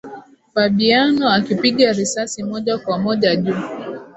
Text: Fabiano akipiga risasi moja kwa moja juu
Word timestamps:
Fabiano 0.53 1.29
akipiga 1.29 1.89
risasi 1.91 2.43
moja 2.43 2.77
kwa 2.77 2.99
moja 2.99 3.35
juu 3.35 3.63